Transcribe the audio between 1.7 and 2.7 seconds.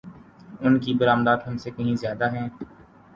کہیں زیادہ ہیں۔